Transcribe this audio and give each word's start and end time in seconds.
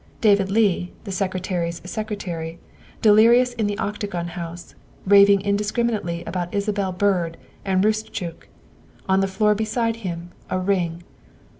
David 0.19 0.49
Leigh, 0.49 0.91
the 1.03 1.11
Secretary's 1.11 1.79
secretary, 1.87 2.57
de 3.03 3.09
lirious 3.09 3.53
in 3.59 3.67
the 3.67 3.77
Octagon 3.77 4.29
House, 4.29 4.73
raving 5.05 5.41
indiscriminately 5.41 6.23
about 6.25 6.51
Isabel 6.55 6.91
Byrd 6.91 7.37
and 7.63 7.83
Roostchook. 7.83 8.47
On 9.07 9.19
the 9.19 9.27
floor 9.27 9.53
be 9.53 9.63
side 9.63 9.97
him 9.97 10.31
a 10.49 10.57
ring. 10.57 11.03